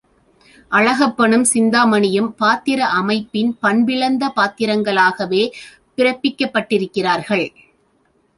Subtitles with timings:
[0.71, 5.43] அழகப்பனும், சிந்தாமணியும் பாத்திர அமைப்பின் பண்பிழந்த பாத்திரங்களாகவே
[5.97, 7.47] பிறப்பிக்கப்பட்டிருக்கிறார்கள்.